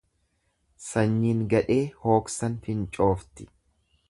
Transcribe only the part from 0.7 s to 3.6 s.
Sanyiin gadhee hooksan fincoofti.